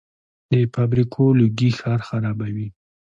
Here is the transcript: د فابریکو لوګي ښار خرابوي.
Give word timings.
د 0.51 0.53
فابریکو 0.73 1.23
لوګي 1.39 1.69
ښار 1.79 1.99
خرابوي. 2.07 2.67